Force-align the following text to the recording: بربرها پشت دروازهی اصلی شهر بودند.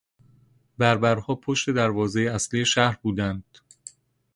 بربرها 0.77 1.35
پشت 1.35 1.69
دروازهی 1.69 2.27
اصلی 2.27 2.65
شهر 2.65 2.97
بودند. 3.01 3.57